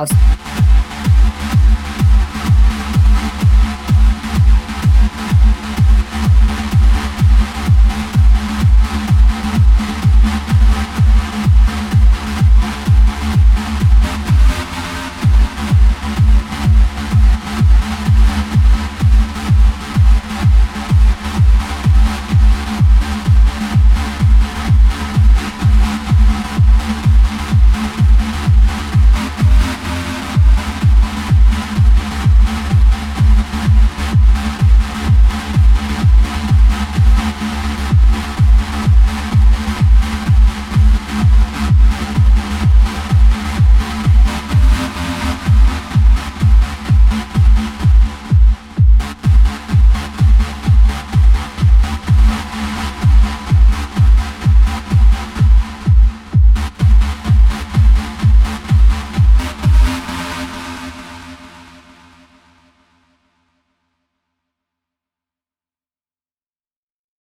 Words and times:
House. 0.00 0.59